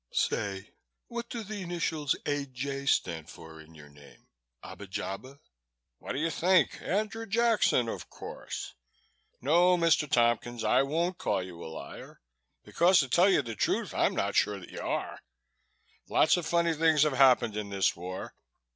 Say, 0.13 0.71
what 1.09 1.29
do 1.29 1.43
the 1.43 1.61
initials 1.61 2.15
A. 2.25 2.47
J. 2.47 2.87
stand 2.87 3.29
for 3.29 3.61
in 3.61 3.75
your 3.75 3.87
name? 3.87 4.25
Abba 4.63 4.87
Jabba?" 4.87 5.37
"What 5.99 6.13
do 6.13 6.17
you 6.19 6.31
think? 6.31 6.81
Andrew 6.81 7.27
Jackson, 7.27 7.87
of 7.87 8.09
course. 8.09 8.73
No, 9.41 9.77
Mr. 9.77 10.09
Tompkins, 10.11 10.63
I 10.63 10.81
won't 10.81 11.19
call 11.19 11.43
you 11.43 11.63
a 11.63 11.67
liar 11.69 12.19
because, 12.63 12.99
to 13.01 13.09
tell 13.09 13.27
the 13.43 13.53
truth, 13.53 13.93
I'm 13.93 14.15
not 14.15 14.33
sure 14.33 14.59
that 14.59 14.71
you 14.71 14.81
are. 14.81 15.21
Lots 16.09 16.35
of 16.35 16.47
funny 16.47 16.73
things 16.73 17.03
have 17.03 17.13
happened 17.13 17.55
in 17.55 17.69
this 17.69 17.95
war. 17.95 18.33